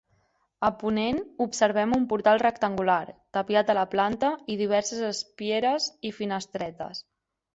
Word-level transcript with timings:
A 0.67 0.69
ponent 0.83 1.19
observem 1.45 1.91
un 1.97 2.07
portal 2.13 2.41
rectangular, 2.43 3.03
tapiat 3.39 3.71
a 3.73 3.77
la 3.79 3.83
planta, 3.93 4.33
i 4.53 4.57
diverses 4.63 5.05
espieres 5.13 5.91
i 6.11 6.15
finestretes. 6.23 7.05